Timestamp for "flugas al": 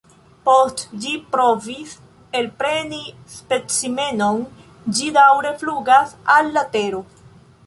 5.63-6.55